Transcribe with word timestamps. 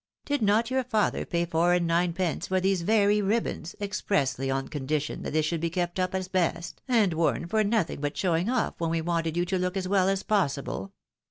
Did 0.25 0.41
not 0.41 0.71
your 0.71 0.83
father 0.83 1.27
pay 1.27 1.45
four 1.45 1.73
and 1.75 1.85
ninepence 1.85 2.47
for 2.47 2.59
these 2.59 2.81
very 2.81 3.21
ribbons, 3.21 3.75
expressly 3.79 4.49
on 4.49 4.67
condition 4.67 5.21
that 5.21 5.31
they 5.31 5.43
should 5.43 5.61
be 5.61 5.69
kept 5.69 5.99
up 5.99 6.15
as 6.15 6.27
best, 6.27 6.81
and 6.87 7.13
worn 7.13 7.45
for 7.47 7.63
nothing 7.63 8.01
but 8.01 8.17
showing 8.17 8.49
off 8.49 8.73
when 8.79 8.89
we 8.89 9.01
wanted 9.01 9.37
you 9.37 9.45
to 9.45 9.59
look 9.59 9.77
as 9.77 9.87
well 9.87 10.09
as 10.09 10.23
possible 10.23 10.91